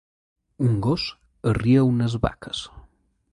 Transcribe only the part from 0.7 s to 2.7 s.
gos arria unes vaques